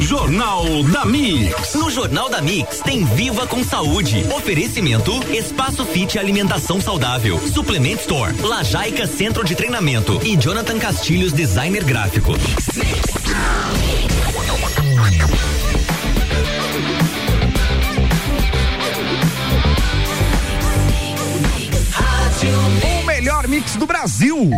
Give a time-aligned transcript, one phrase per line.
[0.00, 1.74] Jornal da Mix.
[1.74, 4.24] No Jornal da Mix tem Viva com Saúde.
[4.36, 7.38] Oferecimento Espaço Fit Alimentação Saudável.
[7.52, 8.34] Suplement Store.
[8.40, 10.20] Lajaica Centro de Treinamento.
[10.24, 12.32] E Jonathan Castilhos Designer Gráfico.
[22.82, 24.50] O melhor mix do Brasil.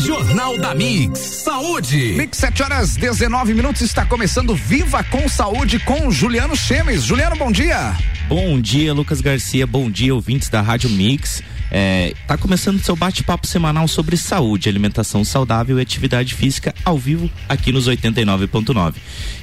[0.00, 1.18] Jornal da Mix.
[1.18, 2.14] Saúde.
[2.16, 7.02] Mix 7 horas 19 minutos está começando Viva com Saúde com Juliano Chemes.
[7.02, 7.94] Juliano, bom dia.
[8.26, 9.66] Bom dia, Lucas Garcia.
[9.66, 11.42] Bom dia, ouvintes da Rádio Mix.
[11.70, 17.30] É, tá começando seu bate-papo semanal sobre saúde, alimentação saudável e atividade física ao vivo
[17.48, 18.94] aqui nos 89.9.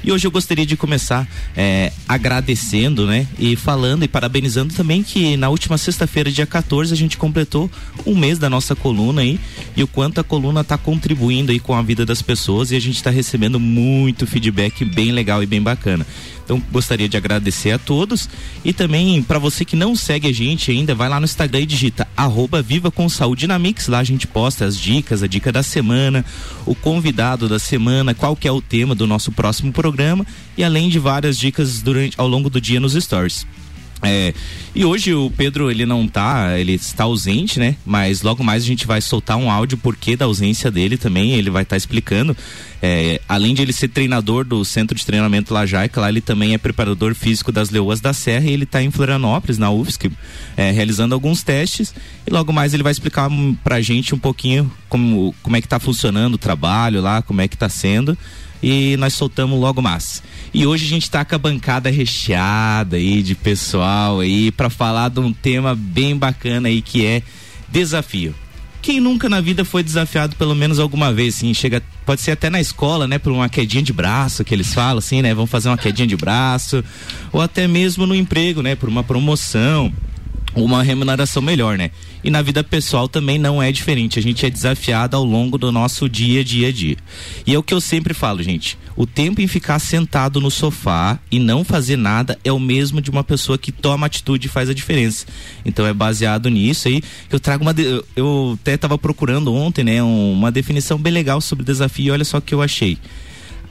[0.04, 3.26] E hoje eu gostaria de começar é, agradecendo, né?
[3.38, 7.70] E falando e parabenizando também que na última sexta-feira, dia 14, a gente completou
[8.04, 9.40] um mês da nossa coluna aí
[9.76, 12.80] e o quanto a coluna tá contribuindo aí com a vida das pessoas e a
[12.80, 16.06] gente está recebendo muito feedback bem legal e bem bacana.
[16.48, 18.26] Então gostaria de agradecer a todos
[18.64, 21.66] e também para você que não segue a gente ainda, vai lá no Instagram e
[21.66, 23.86] digita arroba Viva com Saúde na Mix.
[23.86, 26.24] Lá a gente posta as dicas, a dica da semana,
[26.66, 30.88] o convidado da semana, qual que é o tema do nosso próximo programa e além
[30.88, 33.46] de várias dicas durante ao longo do dia nos stories.
[34.02, 34.32] É,
[34.74, 37.74] e hoje o Pedro ele não tá, ele está ausente, né?
[37.84, 41.50] Mas logo mais a gente vai soltar um áudio porquê da ausência dele também, ele
[41.50, 42.36] vai estar tá explicando.
[42.80, 46.58] É, além de ele ser treinador do Centro de Treinamento Lajaica, lá ele também é
[46.58, 50.12] preparador físico das Leoas da Serra e ele está em Florianópolis, na UFSC,
[50.56, 51.92] é, realizando alguns testes
[52.24, 53.28] e logo mais ele vai explicar
[53.64, 57.48] pra gente um pouquinho como, como é que tá funcionando o trabalho lá, como é
[57.48, 58.16] que tá sendo
[58.62, 60.22] e nós soltamos logo mais.
[60.52, 65.10] E hoje a gente está com a bancada recheada aí de pessoal aí para falar
[65.10, 67.22] de um tema bem bacana aí que é
[67.68, 68.34] desafio.
[68.80, 72.48] Quem nunca na vida foi desafiado pelo menos alguma vez, assim, chega, pode ser até
[72.48, 75.68] na escola, né, por uma quedinha de braço que eles falam assim, né, vamos fazer
[75.68, 76.82] uma quedinha de braço,
[77.32, 79.92] ou até mesmo no emprego, né, por uma promoção,
[80.64, 81.90] uma remuneração melhor, né?
[82.22, 84.18] E na vida pessoal também não é diferente.
[84.18, 86.96] A gente é desafiado ao longo do nosso dia, dia a dia.
[87.46, 88.78] E é o que eu sempre falo, gente.
[88.96, 93.10] O tempo em ficar sentado no sofá e não fazer nada é o mesmo de
[93.10, 95.26] uma pessoa que toma atitude e faz a diferença.
[95.64, 97.72] Então é baseado nisso aí que eu trago uma.
[97.72, 98.02] De...
[98.16, 100.02] Eu até estava procurando ontem, né?
[100.02, 102.06] uma definição bem legal sobre desafio.
[102.06, 102.98] E olha só o que eu achei.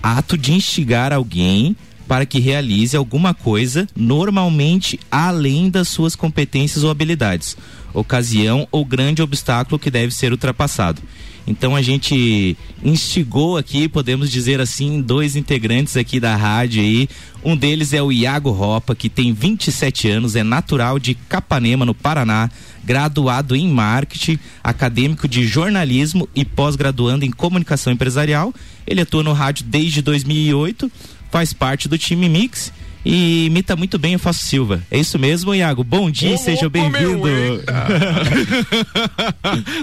[0.02, 1.76] Ato de instigar alguém
[2.08, 7.58] para que realize alguma coisa, normalmente além das suas competências ou habilidades,
[7.94, 11.02] ocasião ou grande obstáculo que deve ser ultrapassado.
[11.48, 17.08] Então a gente instigou aqui, podemos dizer assim, dois integrantes aqui da rádio aí.
[17.42, 21.96] Um deles é o Iago Ropa, que tem 27 anos, é natural de Capanema, no
[21.96, 22.52] Paraná,
[22.84, 28.54] graduado em marketing, acadêmico de jornalismo e pós-graduando em comunicação empresarial.
[28.86, 30.92] Ele atua no rádio desde 2008
[31.30, 32.72] faz parte do time Mix
[33.06, 34.84] e imita muito bem o Fácil Silva.
[34.92, 35.84] É isso mesmo, Iago?
[35.84, 37.28] Bom dia, seja bem-vindo.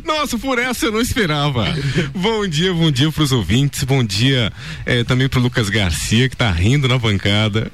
[0.05, 1.67] Nossa, por essa eu não esperava.
[2.15, 4.53] bom dia, bom dia pros ouvintes, bom dia
[4.85, 7.71] eh, também pro Lucas Garcia, que tá rindo na bancada.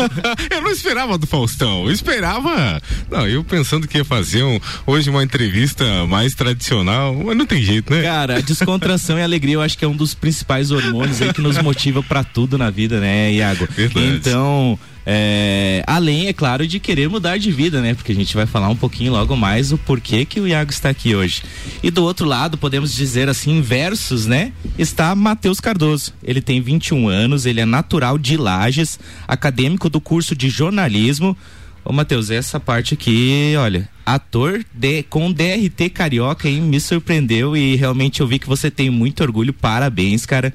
[0.50, 2.80] eu não esperava do Faustão, eu esperava.
[3.10, 7.62] Não, eu pensando que ia fazer um, hoje uma entrevista mais tradicional, mas não tem
[7.62, 8.02] jeito, né?
[8.02, 11.58] Cara, descontração e alegria eu acho que é um dos principais hormônios aí que nos
[11.58, 13.66] motiva para tudo na vida, né, Iago?
[13.70, 14.06] Verdade.
[14.06, 17.94] Então, é, além, é claro, de querer mudar de vida, né?
[17.94, 20.88] Porque a gente vai falar um pouquinho logo mais o porquê que o Iago está
[20.88, 21.42] aqui hoje.
[21.82, 24.52] E do outro lado, podemos dizer assim, versus, né?
[24.78, 26.14] Está Matheus Cardoso.
[26.22, 28.98] Ele tem 21 anos, ele é natural de Lages,
[29.28, 31.36] acadêmico do curso de jornalismo.
[31.84, 36.62] Ô, Matheus, essa parte aqui, olha, ator de, com DRT carioca, hein?
[36.62, 39.52] Me surpreendeu e realmente eu vi que você tem muito orgulho.
[39.52, 40.52] Parabéns, cara.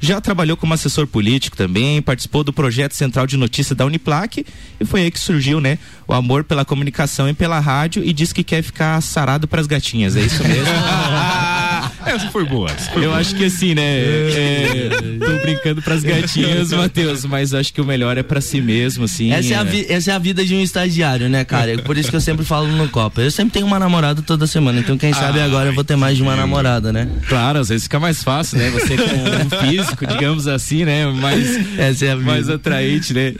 [0.00, 4.44] Já trabalhou como assessor político também, participou do projeto Central de Notícias da Uniplac
[4.80, 5.78] e foi aí que surgiu, né?
[6.06, 9.66] O amor pela comunicação e pela rádio e diz que quer ficar sarado para as
[9.66, 10.68] gatinhas, é isso mesmo?
[12.08, 12.70] Essa foi boa.
[12.70, 13.20] Essa foi eu boa.
[13.20, 13.82] acho que assim, né?
[13.82, 14.88] É,
[15.18, 19.30] tô brincando pras gatinhas, Matheus, mas acho que o melhor é para si mesmo, assim.
[19.32, 19.92] Essa é, a é.
[19.92, 21.76] essa é a vida de um estagiário, né, cara?
[21.82, 23.20] Por isso que eu sempre falo no Copa.
[23.20, 25.96] Eu sempre tenho uma namorada toda semana, então quem sabe ah, agora eu vou ter
[25.96, 27.08] mais de uma namorada, né?
[27.28, 28.70] Claro, às vezes fica mais fácil, né?
[28.70, 31.06] Você com um físico, digamos assim, né?
[31.06, 32.26] Mais, essa é a vida.
[32.26, 33.34] mais atraente, né?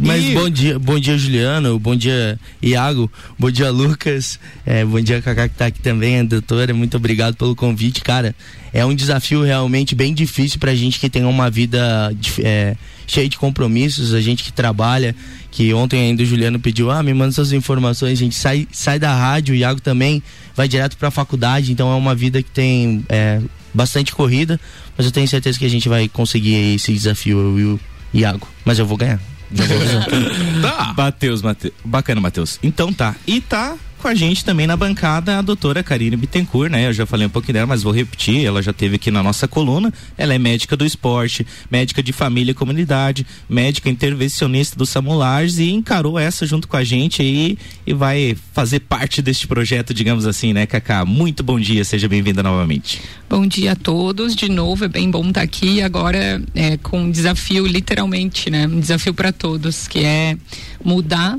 [0.00, 0.34] Mas e...
[0.34, 5.48] bom dia, bom dia, Juliano, bom dia, Iago, bom dia, Lucas, é, bom dia, Cacá
[5.48, 8.34] que tá aqui também, doutora, muito obrigado pelo convite convite, cara.
[8.72, 12.76] É um desafio realmente bem difícil pra gente que tem uma vida é,
[13.06, 15.14] cheia de compromissos, a gente que trabalha,
[15.50, 18.98] que ontem ainda o Juliano pediu, ah, me manda suas informações, a gente sai, sai
[18.98, 20.22] da rádio, o Iago também
[20.56, 23.40] vai direto pra faculdade, então é uma vida que tem é,
[23.72, 24.58] bastante corrida,
[24.96, 27.80] mas eu tenho certeza que a gente vai conseguir esse desafio, eu e o
[28.12, 28.48] Iago.
[28.64, 29.20] Mas eu vou ganhar.
[30.62, 30.94] Tá.
[30.96, 31.72] Matheus, Mate...
[31.84, 32.58] bacana, Matheus.
[32.62, 33.14] Então tá.
[33.26, 36.86] E tá com a gente também na bancada a doutora Karine Bittencourt, né?
[36.86, 39.48] Eu já falei um pouquinho dela, mas vou repetir, ela já teve aqui na nossa
[39.48, 39.90] coluna.
[40.18, 45.70] Ela é médica do esporte, médica de família e comunidade, médica intervencionista do Samulares e
[45.70, 47.56] encarou essa junto com a gente aí
[47.86, 51.02] e vai fazer parte deste projeto, digamos assim, né, Cacá?
[51.06, 53.00] Muito bom dia, seja bem-vinda novamente.
[53.26, 57.10] Bom dia a todos, de novo, é bem bom estar aqui agora é, com um
[57.10, 58.66] desafio, literalmente, né?
[58.66, 60.36] Um desafio para todos, que é
[60.84, 61.38] mudar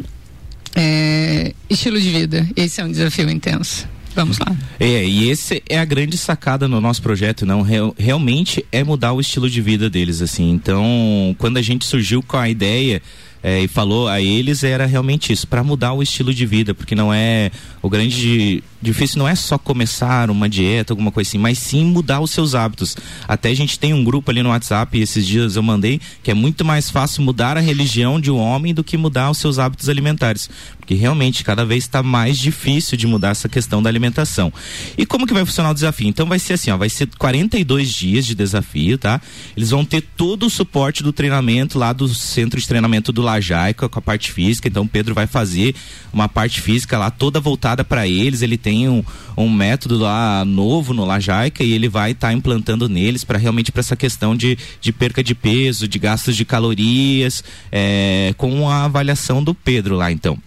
[0.76, 2.48] é, estilo de vida.
[2.56, 3.88] Esse é um desafio intenso.
[4.16, 4.56] Vamos lá.
[4.80, 7.62] É, e esse é a grande sacada no nosso projeto, não?
[7.62, 10.52] Real, realmente é mudar o estilo de vida deles, assim.
[10.52, 13.02] Então, quando a gente surgiu com a ideia
[13.46, 16.96] é, e falou a eles era realmente isso, para mudar o estilo de vida, porque
[16.96, 21.58] não é o grande difícil não é só começar uma dieta, alguma coisa assim, mas
[21.58, 22.96] sim mudar os seus hábitos.
[23.28, 26.34] Até a gente tem um grupo ali no WhatsApp, esses dias eu mandei, que é
[26.34, 29.90] muito mais fácil mudar a religião de um homem do que mudar os seus hábitos
[29.90, 30.50] alimentares.
[30.86, 34.54] Porque realmente cada vez está mais difícil de mudar essa questão da alimentação.
[34.96, 36.08] E como que vai funcionar o desafio?
[36.08, 39.20] Então vai ser assim, ó, vai ser 42 dias de desafio, tá?
[39.58, 43.90] Eles vão ter todo o suporte do treinamento lá do centro de treinamento do Lajaica
[43.90, 44.68] com a parte física.
[44.68, 45.74] Então o Pedro vai fazer
[46.14, 48.44] uma parte física lá toda voltada para eles.
[48.44, 49.04] Ele tem um,
[49.36, 53.72] um método lá novo no Lajaica e ele vai estar tá implantando neles para realmente
[53.72, 58.84] para essa questão de, de perca de peso, de gastos de calorias, é, com a
[58.84, 60.38] avaliação do Pedro lá então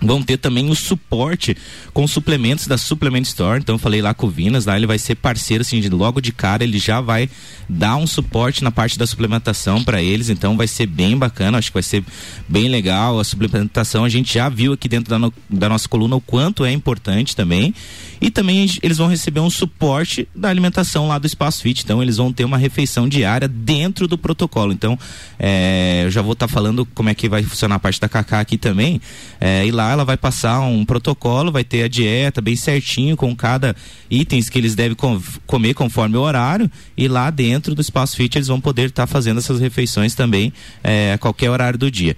[0.00, 1.56] vão ter também o suporte
[1.92, 3.60] com suplementos da Supplement Store.
[3.60, 6.20] Então eu falei lá com o Vinas, lá ele vai ser parceiro assim, de, logo
[6.20, 7.28] de cara, ele já vai
[7.68, 11.68] dar um suporte na parte da suplementação para eles, então vai ser bem bacana, acho
[11.68, 12.04] que vai ser
[12.48, 14.04] bem legal a suplementação.
[14.04, 17.34] A gente já viu aqui dentro da, no, da nossa coluna o quanto é importante
[17.34, 17.74] também.
[18.20, 21.84] E também eles vão receber um suporte da alimentação lá do Espaço Fit.
[21.84, 24.72] Então eles vão ter uma refeição diária dentro do protocolo.
[24.72, 24.98] Então
[25.38, 28.08] é, eu já vou estar tá falando como é que vai funcionar a parte da
[28.08, 29.00] Cacá aqui também.
[29.40, 33.34] É, e lá ela vai passar um protocolo, vai ter a dieta bem certinho com
[33.34, 33.74] cada
[34.10, 38.36] itens que eles devem com, comer conforme o horário e lá dentro do espaço fit
[38.36, 40.52] eles vão poder estar tá fazendo essas refeições também
[40.82, 42.16] é, a qualquer horário do dia.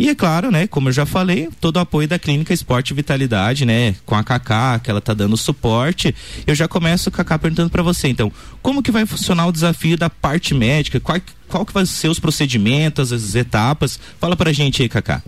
[0.00, 3.66] E é claro, né, como eu já falei, todo o apoio da Clínica Esporte Vitalidade,
[3.66, 6.14] né, com a Cacá, que ela tá dando suporte.
[6.46, 8.32] Eu já começo, Cacá, perguntando para você, então,
[8.62, 10.98] como que vai funcionar o desafio da parte médica?
[11.00, 11.20] Qual,
[11.50, 13.98] qual que vai ser os procedimentos, as etapas?
[14.20, 15.22] Fala pra gente aí, Cacá.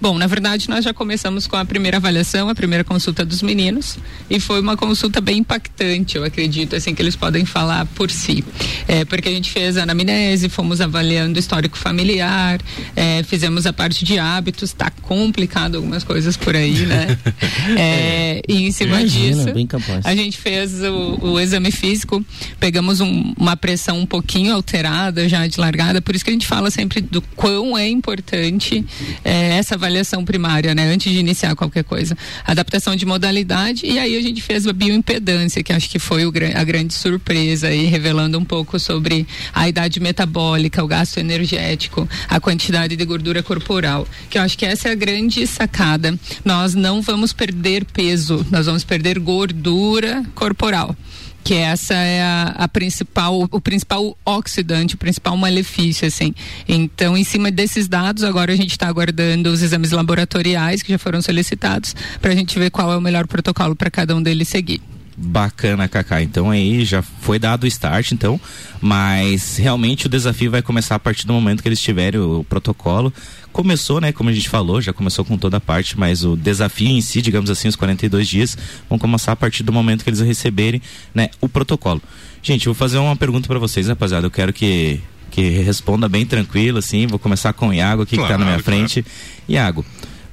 [0.00, 3.96] Bom, na verdade, nós já começamos com a primeira avaliação, a primeira consulta dos meninos,
[4.28, 8.44] e foi uma consulta bem impactante, eu acredito, assim, que eles podem falar por si.
[8.88, 12.60] É, porque a gente fez a anamnese, fomos avaliando o histórico familiar,
[12.96, 17.16] é, fizemos a parte de hábitos, tá complicado algumas coisas por aí, né?
[17.78, 22.24] é, e em cima Imagina, disso, a gente fez o, o exame físico,
[22.58, 26.46] pegamos um, uma pressão um pouquinho alterada já de largada, por isso que a gente
[26.46, 28.84] fala sempre do quão é importante
[29.22, 30.90] é, essa avaliação primária, né?
[30.90, 32.16] Antes de iniciar qualquer coisa.
[32.44, 36.32] Adaptação de modalidade e aí a gente fez a bioimpedância, que acho que foi o,
[36.54, 42.40] a grande surpresa aí, revelando um pouco sobre a idade metabólica, o gasto energético, a
[42.40, 46.18] quantidade de gordura corporal, que eu acho que essa é a grande sacada.
[46.44, 50.96] Nós não vamos perder peso, nós vamos perder gordura corporal
[51.44, 56.34] que essa é a, a, principal, o principal oxidante, o principal malefício, assim.
[56.68, 60.98] Então, em cima desses dados, agora a gente está aguardando os exames laboratoriais que já
[60.98, 64.48] foram solicitados para a gente ver qual é o melhor protocolo para cada um deles
[64.48, 64.80] seguir.
[65.20, 66.22] Bacana, Kaká.
[66.22, 68.40] Então aí já foi dado o start, então,
[68.80, 73.12] mas realmente o desafio vai começar a partir do momento que eles tiverem o protocolo.
[73.52, 76.88] Começou, né, como a gente falou, já começou com toda a parte, mas o desafio
[76.88, 78.56] em si, digamos assim, os 42 dias,
[78.88, 80.80] vão começar a partir do momento que eles receberem,
[81.12, 82.00] né, o protocolo.
[82.40, 84.26] Gente, eu vou fazer uma pergunta para vocês, rapaziada.
[84.26, 87.06] Eu quero que que responda bem tranquilo, assim.
[87.06, 88.64] Vou começar com o Iago aqui claro, que tá na minha claro.
[88.64, 89.04] frente.
[89.48, 89.84] Iago,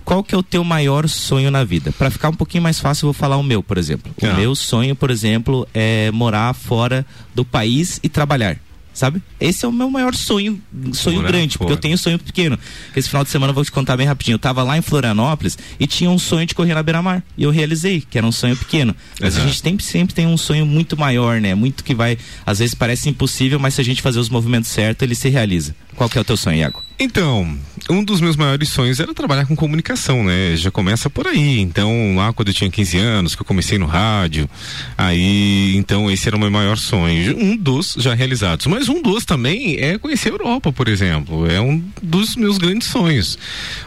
[0.05, 1.91] qual que é o teu maior sonho na vida?
[1.91, 4.13] Para ficar um pouquinho mais fácil, eu vou falar o meu, por exemplo.
[4.21, 4.33] O ah.
[4.35, 8.59] meu sonho, por exemplo, é morar fora do país e trabalhar
[8.95, 9.21] sabe?
[9.39, 10.59] Esse é o meu maior sonho,
[10.93, 12.57] sonho Morar grande, porque eu tenho sonho pequeno.
[12.95, 14.35] Esse final de semana eu vou te contar bem rapidinho.
[14.35, 17.21] Eu tava lá em Florianópolis e tinha um sonho de correr na beira-mar.
[17.37, 18.95] E eu realizei, que era um sonho pequeno.
[19.19, 19.43] Mas Exato.
[19.43, 21.53] a gente sempre, sempre tem um sonho muito maior, né?
[21.53, 25.03] Muito que vai, às vezes parece impossível, mas se a gente fazer os movimentos certos,
[25.03, 25.75] ele se realiza.
[25.95, 26.84] Qual que é o teu sonho, Iago?
[26.97, 27.57] Então,
[27.89, 30.55] um dos meus maiores sonhos era trabalhar com comunicação, né?
[30.55, 31.59] Já começa por aí.
[31.59, 34.49] Então, lá quando eu tinha 15 anos, que eu comecei no rádio,
[34.97, 37.37] aí, então esse era o meu maior sonho.
[37.37, 38.65] Um dos já realizados.
[38.67, 41.49] Mas um dos também é conhecer a Europa, por exemplo.
[41.49, 43.37] É um dos meus grandes sonhos.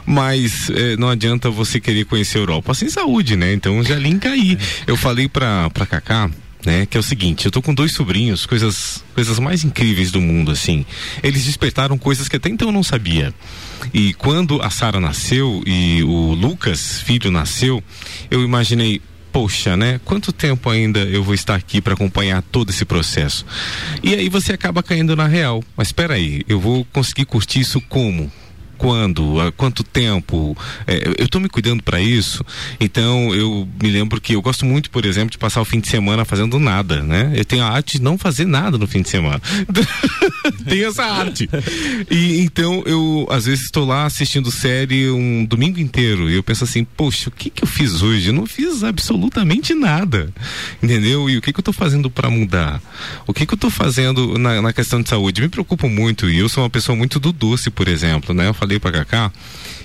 [0.04, 3.52] Mas é, não adianta você querer conhecer a Europa sem saúde, né?
[3.52, 4.58] Então já linka aí.
[4.86, 6.30] Eu falei pra, pra Cacá
[6.64, 6.86] né?
[6.86, 10.50] Que é o seguinte, eu tô com dois sobrinhos, coisas, coisas mais incríveis do mundo,
[10.50, 10.84] assim.
[11.22, 13.32] Eles despertaram coisas que até então eu não sabia.
[13.92, 17.82] E quando a Sara nasceu e o Lucas, filho, nasceu,
[18.30, 19.00] eu imaginei,
[19.32, 20.00] poxa, né?
[20.04, 23.46] Quanto tempo ainda eu vou estar aqui para acompanhar todo esse processo?
[24.02, 25.62] E aí você acaba caindo na real.
[25.76, 28.30] Mas espera aí, eu vou conseguir curtir isso como?
[28.78, 30.56] Quando, há quanto tempo.
[30.86, 32.44] É, eu estou me cuidando para isso.
[32.80, 35.88] Então eu me lembro que eu gosto muito, por exemplo, de passar o fim de
[35.88, 37.32] semana fazendo nada, né?
[37.34, 39.40] Eu tenho a arte de não fazer nada no fim de semana.
[40.66, 41.48] tenho essa arte.
[42.10, 46.64] E então eu às vezes estou lá assistindo série um domingo inteiro e eu penso
[46.64, 48.28] assim, poxa, o que que eu fiz hoje?
[48.28, 50.32] Eu não fiz absolutamente nada,
[50.82, 51.28] entendeu?
[51.28, 52.80] E o que que eu estou fazendo para mudar?
[53.26, 55.40] O que que eu estou fazendo na, na, questão de saúde?
[55.40, 58.48] Me preocupo muito e eu sou uma pessoa muito do doce, por exemplo, né?
[58.48, 59.32] Eu para Cacá,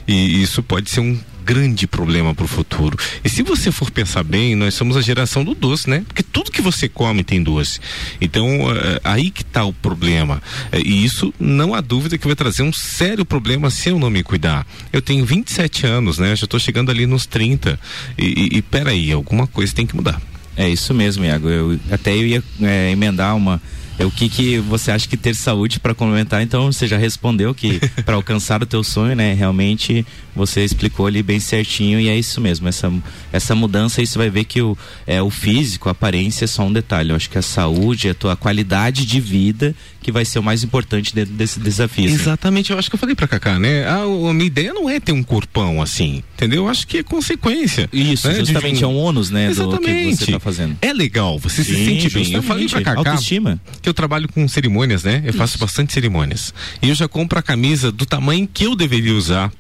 [0.07, 2.97] e isso pode ser um grande problema para o futuro.
[3.23, 6.03] E se você for pensar bem, nós somos a geração do doce, né?
[6.07, 7.79] Porque tudo que você come tem doce.
[8.19, 10.41] Então, é, aí que está o problema.
[10.71, 14.09] É, e isso não há dúvida que vai trazer um sério problema se eu não
[14.09, 14.65] me cuidar.
[14.91, 16.31] Eu tenho 27 anos, né?
[16.31, 17.79] Eu já estou chegando ali nos 30.
[18.17, 20.21] E, e, e peraí, alguma coisa tem que mudar.
[20.55, 21.49] É isso mesmo, Iago.
[21.49, 23.61] Eu, até eu ia é, emendar uma
[23.99, 26.41] o que, que você acha que ter saúde para complementar?
[26.41, 29.33] Então você já respondeu que para alcançar o teu sonho, né?
[29.33, 32.67] Realmente você explicou ali bem certinho e é isso mesmo.
[32.67, 32.91] Essa,
[33.31, 36.63] essa mudança aí você vai ver que o, é, o físico, a aparência é só
[36.63, 37.11] um detalhe.
[37.11, 40.63] Eu acho que a saúde, a tua qualidade de vida que vai ser o mais
[40.63, 42.05] importante dentro desse desafio.
[42.05, 42.13] Assim.
[42.13, 43.85] Exatamente, eu acho que eu falei para Cacá, né?
[43.87, 46.63] A, a, minha ideia não é ter um corpão assim, entendeu?
[46.63, 47.89] Eu acho que é consequência.
[47.91, 48.35] Isso, né?
[48.35, 49.49] justamente de, é um ônus, né?
[49.49, 50.11] Exatamente.
[50.11, 50.77] Do que você tá fazendo.
[50.81, 52.33] É legal, você Sim, se sente bem.
[52.33, 53.59] Eu falei pra Cacá autoestima.
[53.81, 55.23] que eu trabalho com cerimônias, né?
[55.25, 55.65] Eu faço Isso.
[55.65, 56.53] bastante cerimônias.
[56.81, 59.51] E eu já compro a camisa do tamanho que eu deveria usar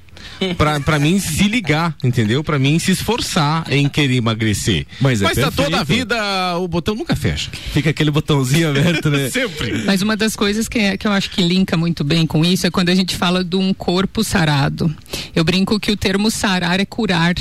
[0.57, 2.43] pra, pra mim se ligar, entendeu?
[2.43, 4.85] Pra mim se esforçar em querer emagrecer.
[4.99, 6.15] Mas, é Mas tá toda a vida,
[6.57, 7.49] o botão nunca fecha.
[7.51, 9.29] Fica aquele botãozinho aberto, né?
[9.31, 9.83] Sempre.
[9.85, 12.67] Mas uma das coisas que, é, que eu acho que linka muito bem com isso
[12.67, 14.93] é quando a gente fala de um corpo sarado.
[15.35, 17.35] Eu brinco que o termo sarar é curar.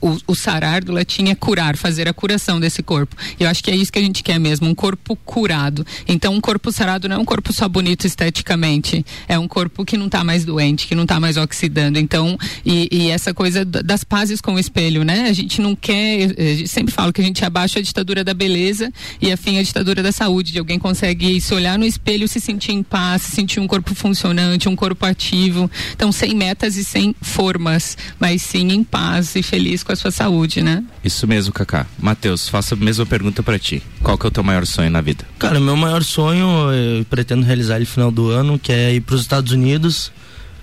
[0.00, 3.16] O, o, sarar do latim é curar, fazer a curação desse corpo.
[3.40, 5.86] Eu acho que é isso que a gente quer mesmo, um corpo curado.
[6.06, 9.96] Então, um corpo sarado não é um corpo só bonito esteticamente, é um corpo que
[9.96, 11.98] não está mais doente, que não está mais oxidando.
[11.98, 12.36] Então,
[12.66, 15.28] e, e, essa coisa das pazes com o espelho, né?
[15.28, 18.92] A gente não quer, gente sempre falo que a gente abaixa a ditadura da beleza
[19.20, 22.72] e afim a ditadura da saúde, de alguém consegue se olhar no espelho, se sentir
[22.72, 25.70] em paz, se sentir um corpo funcionante, um corpo ativo.
[25.94, 29.96] Então, sem metas e sem formas, mas sim em paz e feliz feliz com a
[29.96, 30.82] sua saúde, né?
[31.04, 31.86] Isso mesmo, Cacá.
[31.96, 33.80] Matheus, faço a mesma pergunta para ti.
[34.02, 35.24] Qual que é o teu maior sonho na vida?
[35.38, 39.14] Cara, meu maior sonho, eu pretendo realizar no final do ano, que é ir para
[39.14, 40.10] os Estados Unidos,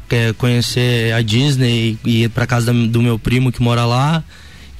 [0.09, 4.21] que é conhecer a Disney e ir para casa do meu primo que mora lá.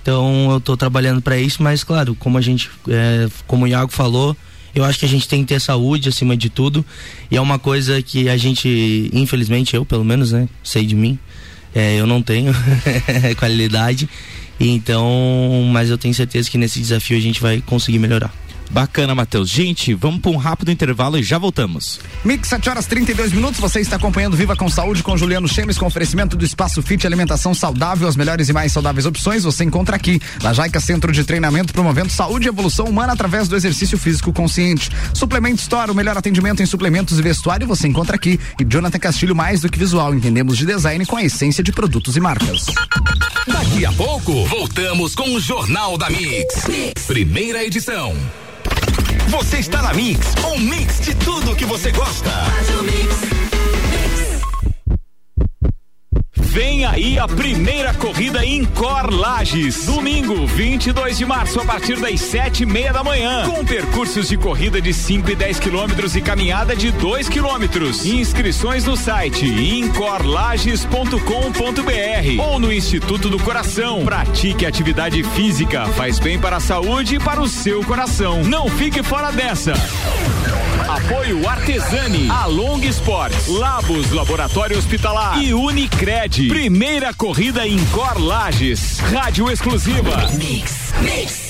[0.02, 3.92] Então, eu estou trabalhando para isso, mas claro, como a gente, é, como o Iago
[3.92, 4.36] falou,
[4.76, 6.86] eu acho que a gente tem que ter saúde acima de tudo.
[7.32, 11.18] E é uma coisa que a gente, infelizmente, eu pelo menos, né, sei de mim,
[11.74, 12.54] é, eu não tenho
[13.38, 14.10] qualidade.
[14.60, 15.08] Então,
[15.72, 18.34] mas eu tenho certeza que nesse desafio a gente vai conseguir melhorar.
[18.70, 19.50] Bacana, Matheus.
[19.50, 22.00] Gente, vamos para um rápido intervalo e já voltamos.
[22.24, 23.60] Mix, 7 horas 32 minutos.
[23.60, 27.54] Você está acompanhando Viva com Saúde com Juliano Chemes, com oferecimento do Espaço Fit Alimentação
[27.54, 28.08] Saudável.
[28.08, 30.22] As melhores e mais saudáveis opções você encontra aqui.
[30.44, 34.90] Na Jaica Centro de Treinamento, promovendo saúde e evolução humana através do exercício físico consciente.
[35.14, 38.40] Suplemento Store, o melhor atendimento em suplementos e vestuário você encontra aqui.
[38.60, 40.14] E Jonathan Castilho, mais do que visual.
[40.14, 42.66] Entendemos de design com a essência de produtos e marcas.
[43.48, 46.68] Daqui a pouco, voltamos com o Jornal da mix.
[46.68, 47.04] mix.
[47.08, 48.16] Primeira edição.
[49.30, 52.32] Você está na Mix, um mix de tudo que você gosta.
[56.60, 59.86] Vem aí a primeira corrida em Cor Lages.
[59.86, 63.50] Domingo, 22 de março, a partir das sete e meia da manhã.
[63.50, 68.06] Com percursos de corrida de 5 e 10 quilômetros e caminhada de 2 quilômetros.
[68.06, 74.04] Inscrições no site incorlages.com.br ou no Instituto do Coração.
[74.04, 78.44] Pratique atividade física, faz bem para a saúde e para o seu coração.
[78.44, 79.72] Não fique fora dessa.
[80.90, 86.48] Apoio Artesani, Along Sports, Labos Laboratório Hospitalar e Unicred.
[86.48, 89.00] Primeira corrida em Cor Lages.
[89.00, 90.28] Rádio exclusiva.
[90.34, 91.49] Mix, mix.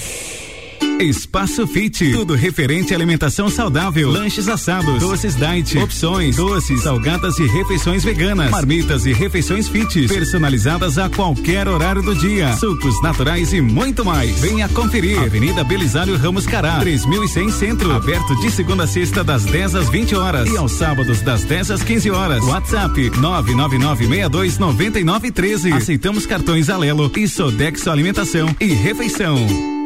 [0.99, 7.47] Espaço Fit, tudo referente à alimentação saudável, lanches assados, doces diet, opções, doces, salgadas e
[7.47, 13.61] refeições veganas, marmitas e refeições fit, personalizadas a qualquer horário do dia, sucos naturais e
[13.61, 14.41] muito mais.
[14.41, 15.17] Venha conferir.
[15.19, 20.15] Avenida Belisário Ramos Cará, 3100 Centro, aberto de segunda a sexta das 10 às 20
[20.15, 22.43] horas e aos sábados das 10 às 15 horas.
[22.43, 25.73] WhatsApp 999629913.
[25.73, 29.78] Aceitamos cartões Alelo e Sodexo Alimentação e Refeição.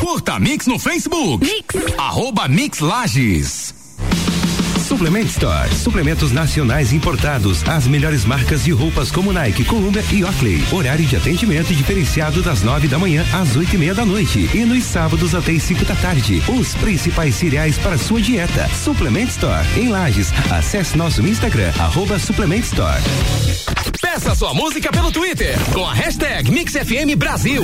[0.00, 1.44] Curta Mix no Facebook.
[1.44, 1.74] Mix.
[1.98, 3.74] Arroba Mix Lages.
[4.86, 5.68] Suplement Store.
[5.74, 7.62] Suplementos nacionais importados.
[7.68, 10.64] As melhores marcas de roupas como Nike, Columbia e Oakley.
[10.72, 14.48] Horário de atendimento diferenciado das nove da manhã às oito e meia da noite.
[14.54, 16.42] E nos sábados até as cinco da tarde.
[16.48, 18.68] Os principais cereais para sua dieta.
[18.68, 19.66] Suplement Store.
[19.76, 20.32] Em Lages.
[20.50, 23.02] Acesse nosso Instagram, arroba Suplement Store.
[24.00, 27.62] Peça sua música pelo Twitter com a hashtag MixFM Brasil.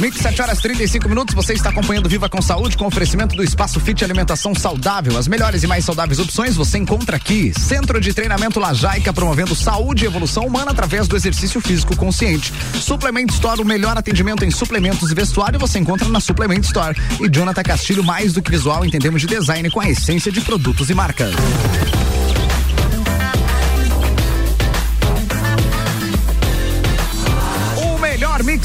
[0.00, 3.80] Mix 7 horas 35 minutos, você está acompanhando Viva com Saúde com oferecimento do Espaço
[3.80, 5.18] Fit Alimentação Saudável.
[5.18, 7.52] As melhores e mais saudáveis opções você encontra aqui.
[7.58, 12.52] Centro de Treinamento Lajaica promovendo saúde e evolução humana através do exercício físico consciente.
[12.80, 16.96] Suplement Store, o melhor atendimento em suplementos e vestuário você encontra na Suplement Store.
[17.20, 20.90] E Jonathan Castilho, mais do que visual, entendemos de design com a essência de produtos
[20.90, 21.34] e marcas.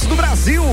[0.01, 0.63] Do Brasil.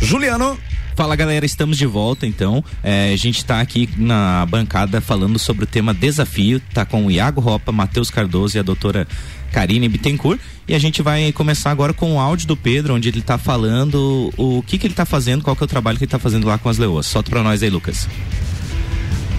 [0.00, 0.56] Juliano.
[0.94, 2.64] Fala galera, estamos de volta então.
[2.82, 6.60] É, a gente está aqui na bancada falando sobre o tema desafio.
[6.72, 9.06] Tá com o Iago Ropa, Matheus Cardoso e a doutora
[9.52, 10.40] Karine Bittencourt.
[10.66, 14.32] E a gente vai começar agora com o áudio do Pedro, onde ele está falando
[14.36, 16.46] o que, que ele está fazendo, qual que é o trabalho que ele está fazendo
[16.46, 17.06] lá com as leoas.
[17.06, 18.08] Solta para nós aí, Lucas.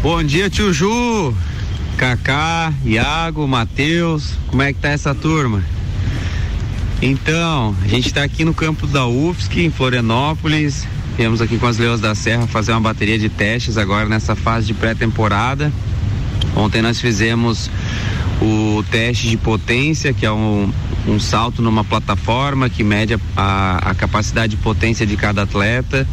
[0.02, 1.34] Bom dia, tio Ju,
[1.98, 4.34] Kaká, Iago, Matheus.
[4.48, 5.64] Como é que tá essa turma?
[7.02, 10.86] Então, a gente está aqui no campo da UFSC, em Florianópolis.
[11.16, 14.68] Viemos aqui com as Leões da Serra fazer uma bateria de testes agora nessa fase
[14.68, 15.72] de pré-temporada.
[16.58, 17.72] Ontem nós fizemos
[18.42, 20.74] o teste de potência, que é um,
[21.08, 26.06] um salto numa plataforma que mede a, a, capacidade de potência de cada atleta.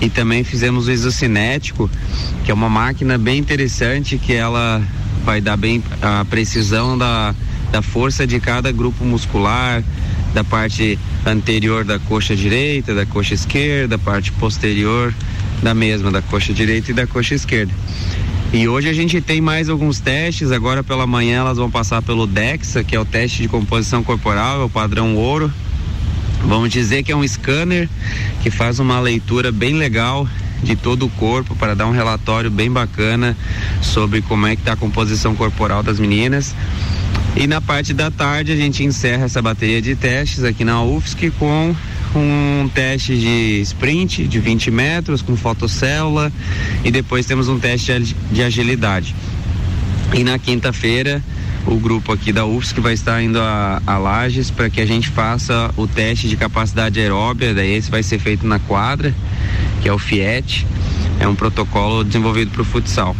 [0.00, 1.88] E também fizemos o isocinético,
[2.44, 4.82] que é uma máquina bem interessante que ela
[5.24, 7.32] vai dar bem a precisão da,
[7.70, 9.84] da força de cada grupo muscular,
[10.34, 15.14] da parte anterior da coxa direita, da coxa esquerda, parte posterior
[15.62, 17.72] da mesma, da coxa direita e da coxa esquerda.
[18.52, 22.26] E hoje a gente tem mais alguns testes, agora pela manhã elas vão passar pelo
[22.26, 25.50] DEXA, que é o teste de composição corporal, é o padrão ouro.
[26.44, 27.88] Vamos dizer que é um scanner
[28.42, 30.28] que faz uma leitura bem legal
[30.62, 33.36] de todo o corpo para dar um relatório bem bacana
[33.80, 36.54] sobre como é que está a composição corporal das meninas.
[37.42, 41.28] E na parte da tarde a gente encerra essa bateria de testes aqui na UFSC
[41.40, 41.74] com
[42.14, 46.30] um teste de sprint de 20 metros com fotocélula
[46.84, 49.12] e depois temos um teste de agilidade.
[50.14, 51.20] E na quinta-feira
[51.66, 55.08] o grupo aqui da UFSC vai estar indo a, a Lages para que a gente
[55.08, 59.12] faça o teste de capacidade aeróbia, daí esse vai ser feito na quadra,
[59.82, 60.64] que é o FIET,
[61.18, 63.16] é um protocolo desenvolvido para o futsal.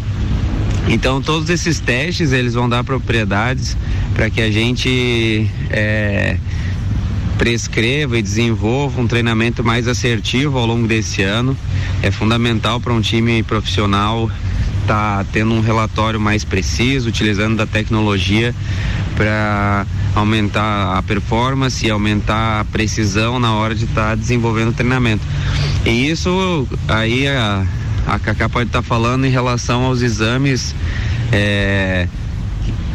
[0.87, 3.77] Então todos esses testes eles vão dar propriedades
[4.13, 6.37] para que a gente é,
[7.37, 11.57] prescreva e desenvolva um treinamento mais assertivo ao longo desse ano.
[12.01, 14.29] É fundamental para um time profissional
[14.81, 18.53] estar tá tendo um relatório mais preciso, utilizando da tecnologia
[19.15, 24.73] para aumentar a performance e aumentar a precisão na hora de estar tá desenvolvendo o
[24.73, 25.25] treinamento.
[25.85, 27.65] E isso aí a,
[28.05, 30.75] a Cacá pode estar tá falando em relação aos exames
[31.31, 32.07] é,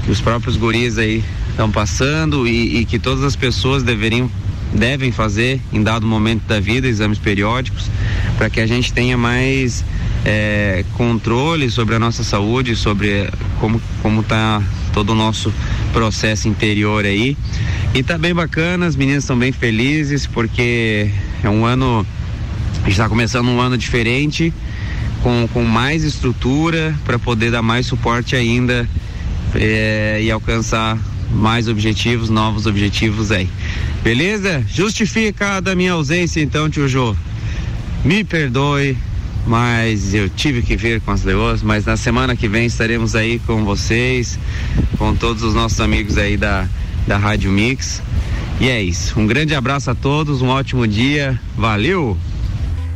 [0.04, 4.30] que os próprios guris aí estão passando e, e, que todas as pessoas deveriam
[4.72, 7.90] devem fazer em dado momento da vida exames periódicos
[8.36, 9.82] para que a gente tenha mais
[10.26, 15.52] é, controle sobre a nossa saúde, sobre como como está todo o nosso
[15.92, 17.36] processo interior aí.
[17.94, 21.10] E tá bem bacana, as meninas estão bem felizes porque
[21.42, 22.06] é um ano
[22.86, 24.52] está começando um ano diferente
[25.28, 28.88] com, com mais estrutura para poder dar mais suporte ainda
[29.54, 30.98] é, e alcançar
[31.30, 33.46] mais objetivos, novos objetivos aí.
[34.02, 34.64] Beleza?
[34.66, 37.14] Justifica a minha ausência então, tio Jô.
[38.02, 38.96] Me perdoe,
[39.46, 43.38] mas eu tive que vir com as leoas, mas na semana que vem estaremos aí
[43.40, 44.38] com vocês,
[44.96, 46.66] com todos os nossos amigos aí da,
[47.06, 48.00] da Rádio Mix.
[48.60, 49.20] E é isso.
[49.20, 51.38] Um grande abraço a todos, um ótimo dia.
[51.54, 52.16] Valeu!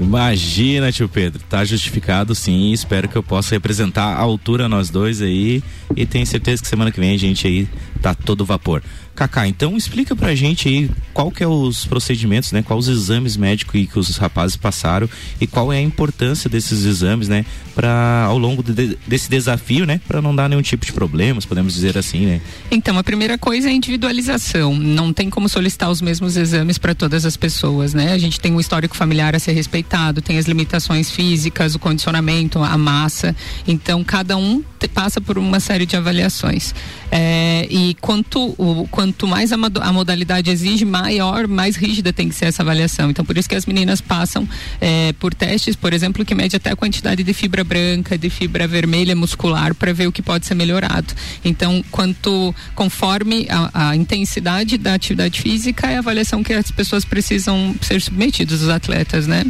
[0.02, 2.72] Imagina, tio Pedro, tá justificado sim.
[2.72, 5.62] Espero que eu possa representar a altura nós dois aí.
[5.94, 7.68] E tenho certeza que semana que vem a gente aí
[8.00, 8.82] tá todo vapor.
[9.14, 12.62] Kaká, então explica pra gente aí qual que é os procedimentos, né?
[12.62, 15.08] Quais os exames médicos que os rapazes passaram
[15.40, 17.44] e qual é a importância desses exames, né?
[17.74, 20.00] Para ao longo de, desse desafio, né?
[20.08, 22.40] Para não dar nenhum tipo de problemas, podemos dizer assim, né?
[22.70, 24.74] Então, a primeira coisa é a individualização.
[24.74, 28.12] Não tem como solicitar os mesmos exames para todas as pessoas, né?
[28.12, 32.58] A gente tem um histórico familiar a ser respeitado, tem as limitações físicas, o condicionamento,
[32.62, 33.36] a massa.
[33.68, 36.74] Então, cada um passa por uma série de avaliações.
[37.10, 42.34] É, e quanto, o, quanto mais a, a, modalidade exige, maior, mais rígida tem que
[42.34, 43.10] ser essa avaliação.
[43.10, 44.48] Então, por isso que as meninas passam
[44.80, 48.66] é, por testes, por exemplo, que mede até a quantidade de fibra branca, de fibra
[48.66, 51.14] vermelha muscular, para ver o que pode ser melhorado.
[51.44, 57.04] Então, quanto conforme a, a, intensidade da atividade física, é a avaliação que as pessoas
[57.04, 59.44] precisam ser submetidas, os atletas, né?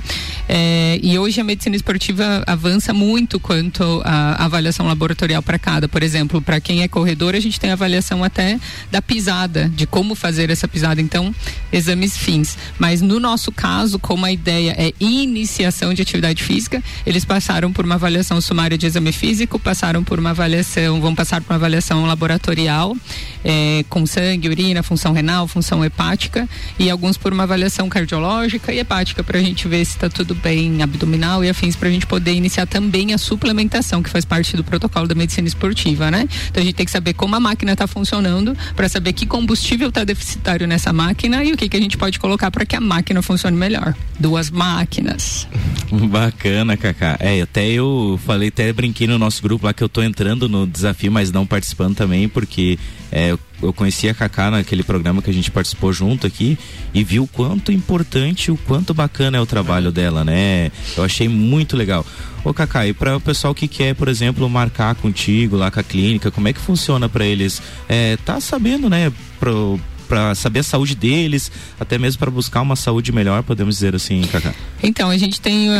[0.49, 5.88] É, e hoje a medicina esportiva avança muito quanto à avaliação laboratorial para cada.
[5.88, 8.59] Por exemplo, para quem é corredor, a gente tem avaliação até
[8.91, 11.00] da pisada, de como fazer essa pisada.
[11.00, 11.35] Então,
[11.72, 12.57] exames fins.
[12.78, 17.85] Mas no nosso caso, como a ideia é iniciação de atividade física, eles passaram por
[17.85, 22.05] uma avaliação sumária de exame físico, passaram por uma avaliação, vão passar por uma avaliação
[22.07, 22.96] laboratorial,
[23.44, 28.78] é, com sangue, urina, função renal, função hepática, e alguns por uma avaliação cardiológica e
[28.78, 32.07] hepática, para a gente ver se está tudo bem abdominal e afins, para a gente
[32.07, 36.28] poder iniciar também a suplementação, que faz parte do protocolo da medicina esportiva, né?
[36.48, 39.88] Então a gente tem que saber como a máquina está funcionando, para saber que combustível
[39.88, 42.81] está deficitário nessa máquina e o que, que a gente pode colocar para que a
[42.81, 43.94] máquina funcione melhor.
[44.18, 45.48] Duas máquinas.
[45.90, 47.16] Bacana, Cacá.
[47.20, 50.66] É, até eu falei, até brinquei no nosso grupo lá que eu tô entrando no
[50.66, 52.78] desafio, mas não participando também, porque
[53.12, 56.59] é, eu conheci a Cacá naquele programa que a gente participou junto aqui
[56.94, 60.72] e vi o quanto importante, o quanto bacana é o trabalho dela, né?
[60.96, 62.05] Eu achei muito legal.
[62.42, 65.83] Ô Cacá, e para o pessoal que quer, por exemplo, marcar contigo lá com a
[65.83, 67.62] clínica, como é que funciona para eles?
[67.88, 69.79] É, tá sabendo, né, pro,
[70.12, 74.20] para saber a saúde deles, até mesmo para buscar uma saúde melhor, podemos dizer assim,
[74.31, 74.55] Cacá?
[74.83, 75.72] Então, a gente tem uh,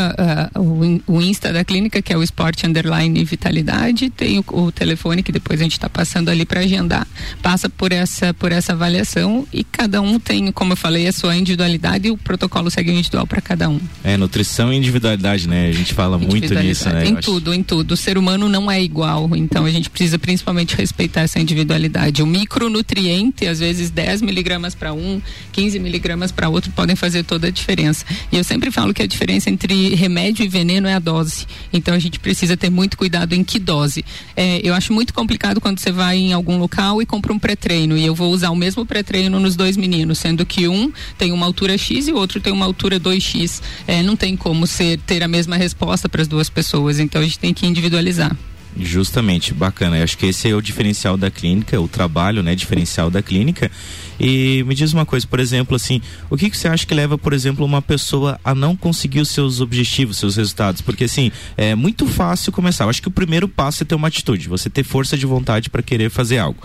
[0.55, 4.71] uh, o, o, Insta da clínica, que é o Esporte Underline Vitalidade, tem o, o
[4.71, 7.05] telefone que depois a gente está passando ali para agendar,
[7.43, 11.35] passa por essa, por essa avaliação e cada um tem, como eu falei, a sua
[11.35, 13.79] individualidade e o protocolo segue individual para cada um.
[14.03, 15.69] É, nutrição e individualidade, né?
[15.69, 17.05] A gente fala muito nisso, né?
[17.05, 17.59] Em tudo, acho.
[17.59, 17.91] em tudo.
[17.91, 22.23] O ser humano não é igual, então a gente precisa principalmente respeitar essa individualidade.
[22.23, 27.47] O micronutriente, às vezes 10 miligramas para um, 15 miligramas para outro podem fazer toda
[27.47, 28.05] a diferença.
[28.31, 31.45] E eu sempre falo que a diferença entre remédio e veneno é a dose.
[31.71, 34.03] Então a gente precisa ter muito cuidado em que dose.
[34.35, 37.97] É, eu acho muito complicado quando você vai em algum local e compra um pré-treino
[37.97, 41.45] e eu vou usar o mesmo pré-treino nos dois meninos, sendo que um tem uma
[41.45, 43.61] altura X e o outro tem uma altura 2X.
[43.87, 46.99] É, não tem como ser ter a mesma resposta para as duas pessoas.
[46.99, 48.35] Então a gente tem que individualizar.
[48.77, 49.97] Justamente, bacana.
[49.97, 53.71] Eu acho que esse é o diferencial da clínica, o trabalho, né, diferencial da clínica.
[54.19, 57.17] E me diz uma coisa, por exemplo, assim, o que, que você acha que leva,
[57.17, 60.81] por exemplo, uma pessoa a não conseguir os seus objetivos, seus resultados?
[60.81, 62.85] Porque assim, é muito fácil começar.
[62.85, 65.69] Eu acho que o primeiro passo é ter uma atitude, você ter força de vontade
[65.69, 66.61] para querer fazer algo.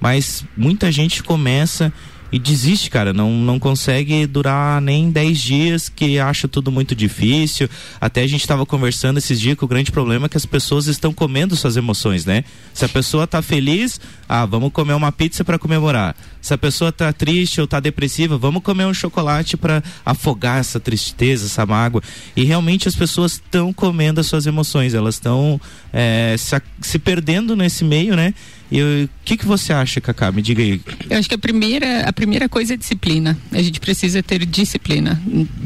[0.00, 1.92] Mas muita gente começa
[2.30, 3.12] e desiste, cara.
[3.12, 7.68] Não, não consegue durar nem 10 dias, que acha tudo muito difícil.
[8.00, 10.86] Até a gente estava conversando esses dias que o grande problema é que as pessoas
[10.86, 12.44] estão comendo suas emoções, né?
[12.74, 16.16] Se a pessoa tá feliz, ah, vamos comer uma pizza para comemorar.
[16.40, 20.78] Se a pessoa tá triste ou tá depressiva, vamos comer um chocolate para afogar essa
[20.78, 22.02] tristeza, essa mágoa.
[22.36, 25.60] E realmente as pessoas estão comendo as suas emoções, elas estão
[25.92, 28.34] é, se, se perdendo nesse meio, né?
[28.70, 30.30] E o que, que você acha, Cacá?
[30.32, 30.80] Me diga aí.
[31.08, 33.36] Eu acho que a primeira, a primeira coisa é disciplina.
[33.52, 35.20] A gente precisa ter disciplina.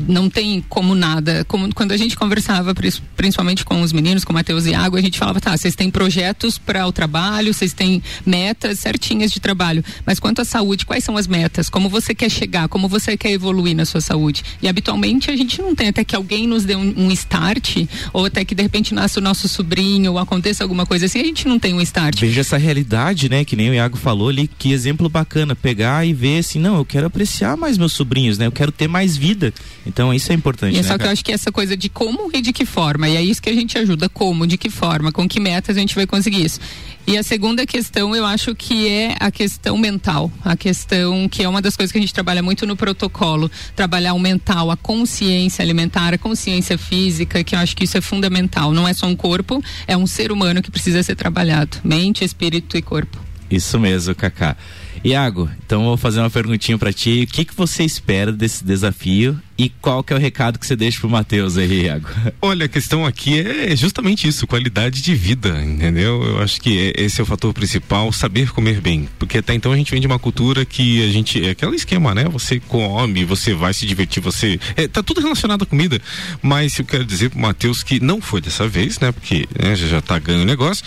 [0.09, 1.45] Não tem como nada.
[1.47, 2.75] Como quando a gente conversava,
[3.17, 6.59] principalmente com os meninos, com Matheus e Água, a gente falava, tá, vocês têm projetos
[6.59, 9.85] para o trabalho, vocês têm metas certinhas de trabalho.
[10.05, 11.69] Mas quanto à saúde, quais são as metas?
[11.71, 12.69] Como você quer chegar?
[12.69, 14.43] Como você quer evoluir na sua saúde?
[14.63, 18.27] E habitualmente a gente não tem até que alguém nos dê um, um start, ou
[18.27, 21.47] até que de repente nasça o nosso sobrinho, ou aconteça alguma coisa assim, a gente
[21.49, 22.21] não tem um start.
[22.21, 22.90] Veja essa realidade,
[23.29, 23.45] né?
[23.45, 26.85] que nem o Iago falou ali, que exemplo bacana, pegar e ver assim, não, eu
[26.85, 28.47] quero apreciar mais meus sobrinhos, né?
[28.47, 29.53] Eu quero ter mais vida.
[29.87, 30.75] Então isso é importante.
[30.75, 31.11] E é né, só que cara?
[31.11, 33.51] eu acho que essa coisa de como e de que forma, e é isso que
[33.51, 36.61] a gente ajuda, como, de que forma, com que metas a gente vai conseguir isso.
[37.07, 41.49] E a segunda questão, eu acho que é a questão mental, a questão que é
[41.49, 45.63] uma das coisas que a gente trabalha muito no protocolo, trabalhar o mental, a consciência
[45.63, 48.73] alimentar, a consciência física, que eu acho que isso é fundamental.
[48.73, 52.77] Não é só um corpo, é um ser humano que precisa ser trabalhado, mente, espírito
[52.77, 53.19] e corpo.
[53.51, 54.57] Isso mesmo, Kaká.
[55.03, 57.27] Iago, então eu vou fazer uma perguntinha para ti.
[57.29, 60.77] O que que você espera desse desafio e qual que é o recado que você
[60.77, 62.07] deixa pro Matheus aí, Iago?
[62.41, 66.23] Olha, a questão aqui é justamente isso, qualidade de vida, entendeu?
[66.23, 69.09] Eu acho que é- esse é o fator principal, saber comer bem.
[69.19, 71.47] Porque até então a gente vem de uma cultura que a gente.
[71.47, 72.25] É aquele esquema, né?
[72.25, 74.61] Você come, você vai se divertir, você.
[74.77, 75.99] É, tá tudo relacionado à comida.
[76.43, 79.13] Mas eu quero dizer pro Matheus que não foi dessa vez, né?
[79.13, 80.85] Porque né, já, já tá ganhando o negócio.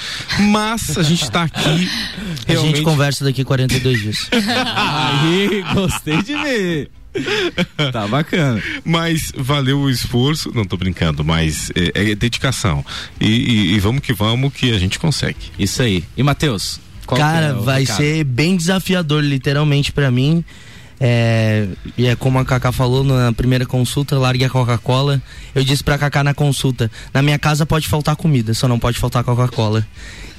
[0.51, 1.59] Mas a gente tá aqui.
[1.67, 6.89] A gente realmente- conversa daqui 42 Aí, gostei de ver.
[7.91, 8.61] Tá bacana.
[8.83, 12.83] Mas valeu o esforço, não tô brincando, mas é, é dedicação.
[13.21, 15.37] E, e- e vamos que vamos que a gente consegue.
[15.59, 16.03] Isso aí.
[16.17, 16.79] E Matheus?
[17.07, 17.97] Cara, é vai recado?
[17.97, 20.43] ser bem desafiador, literalmente, pra mim.
[20.99, 25.21] É, e é como a Cacá falou na primeira consulta, largue a Coca-Cola.
[25.53, 28.97] Eu disse pra Cacá na consulta: na minha casa pode faltar comida, só não pode
[28.97, 29.85] faltar Coca-Cola.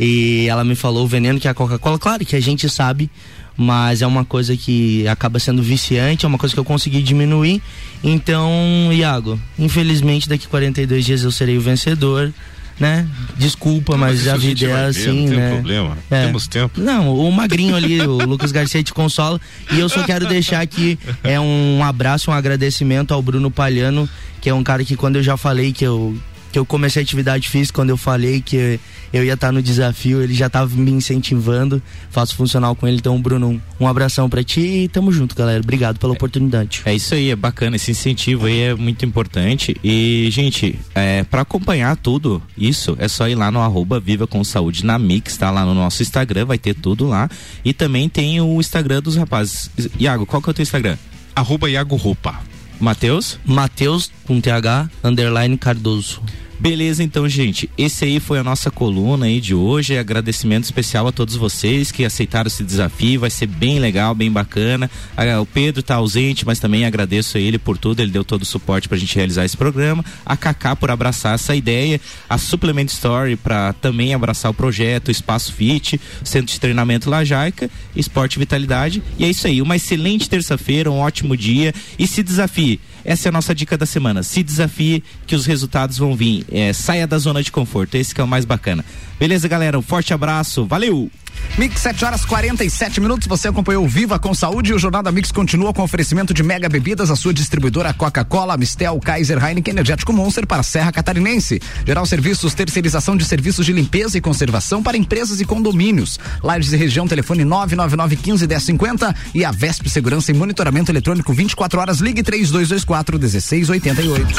[0.00, 1.98] E ela me falou o veneno que é a Coca-Cola.
[1.98, 3.10] Claro que a gente sabe,
[3.56, 7.62] mas é uma coisa que acaba sendo viciante, é uma coisa que eu consegui diminuir.
[8.02, 8.50] Então,
[8.92, 12.32] Iago, infelizmente daqui 42 dias eu serei o vencedor.
[12.78, 13.06] Né?
[13.36, 15.50] Desculpa, mas, isso a vida é vai ver, assim, não tem né?
[15.52, 15.98] problema.
[16.10, 16.80] Temos tempo.
[16.80, 19.40] Não, o magrinho ali, o Lucas Garcia te consola.
[19.70, 24.08] E eu só quero deixar aqui é um abraço, um agradecimento ao Bruno Palhano,
[24.40, 26.18] que é um cara que quando eu já falei que eu
[26.54, 28.78] que eu comecei atividade física, quando eu falei que
[29.12, 32.98] eu ia estar no desafio, ele já estava me incentivando, faço funcional com ele.
[32.98, 35.60] Então, Bruno, um, abração pra ti e tamo junto, galera.
[35.60, 36.82] Obrigado pela oportunidade.
[36.84, 37.74] É isso aí, é bacana.
[37.74, 39.74] Esse incentivo aí é muito importante.
[39.82, 44.44] E, gente, é, para acompanhar tudo isso, é só ir lá no arroba Viva com
[44.44, 47.28] Saúde na Mix, tá lá no nosso Instagram, vai ter tudo lá.
[47.64, 49.68] E também tem o Instagram dos rapazes.
[49.98, 50.96] Iago, qual que é o teu Instagram?
[51.34, 52.38] Arroba Iago Roupa.
[52.78, 53.40] Matheus?
[53.44, 56.22] Matheus, com TH, underline Cardoso.
[56.58, 57.68] Beleza, então, gente.
[57.76, 59.98] Esse aí foi a nossa coluna aí de hoje.
[59.98, 63.20] Agradecimento especial a todos vocês que aceitaram esse desafio.
[63.20, 64.90] Vai ser bem legal, bem bacana.
[65.16, 68.00] Ah, o Pedro tá ausente, mas também agradeço a ele por tudo.
[68.00, 70.04] Ele deu todo o suporte pra gente realizar esse programa.
[70.24, 72.00] A Kaká por abraçar essa ideia.
[72.28, 75.10] A Supplement Story para também abraçar o projeto.
[75.10, 79.02] Espaço Fit, Centro de Treinamento Lajaica, Esporte Vitalidade.
[79.18, 79.60] E é isso aí.
[79.60, 81.74] Uma excelente terça-feira, um ótimo dia.
[81.98, 82.80] E se desafie.
[83.04, 84.22] Essa é a nossa dica da semana.
[84.22, 86.44] Se desafie que os resultados vão vir.
[86.50, 87.96] É, saia da zona de conforto.
[87.96, 88.84] Esse que é o mais bacana.
[89.18, 89.78] Beleza, galera?
[89.78, 90.64] Um forte abraço.
[90.64, 91.10] Valeu!
[91.56, 93.26] Mix 7 horas 47 minutos.
[93.28, 96.42] Você acompanhou o Viva com Saúde e o Jornal da Mix continua com oferecimento de
[96.42, 101.60] Mega Bebidas, a sua distribuidora Coca-Cola, Mistel, Kaiser, Heineken, Energético Monster para a Serra Catarinense.
[101.86, 106.18] Geral Serviços, terceirização de serviços de limpeza e conservação para empresas e condomínios.
[106.42, 111.80] Lages e região, telefone 999 15 1050 e a Vesp Segurança e Monitoramento Eletrônico 24
[111.80, 111.98] horas.
[112.00, 114.34] Ligue 3224 1688.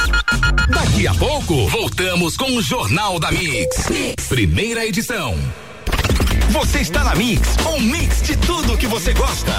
[0.69, 3.75] Daqui a pouco, voltamos com o Jornal da mix.
[4.27, 5.35] Primeira edição.
[6.49, 9.51] Você está na Mix, um mix de tudo que você gosta.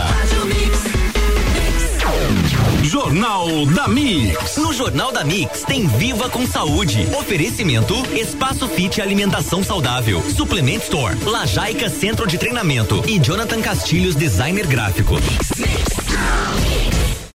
[2.83, 4.57] Jornal da Mix.
[4.57, 7.07] No Jornal da Mix tem Viva com Saúde.
[7.19, 10.23] Oferecimento Espaço Fit Alimentação Saudável.
[10.23, 11.17] Suplement Store.
[11.25, 13.03] Lajaica Centro de Treinamento.
[13.07, 15.17] E Jonathan Castilhos Designer Gráfico.